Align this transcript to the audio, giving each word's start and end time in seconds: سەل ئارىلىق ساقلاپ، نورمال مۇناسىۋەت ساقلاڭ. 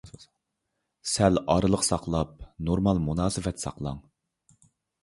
سەل 1.09 1.37
ئارىلىق 1.43 1.85
ساقلاپ، 1.89 2.33
نورمال 2.71 3.05
مۇناسىۋەت 3.07 3.67
ساقلاڭ. 3.69 4.03